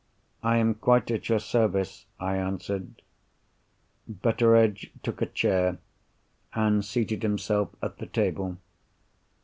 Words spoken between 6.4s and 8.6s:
and seated himself at the table.